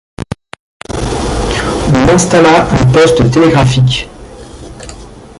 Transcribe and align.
On 1.93 2.09
installa 2.09 2.65
un 2.67 2.91
poste 2.91 3.29
télégraphique. 3.29 4.09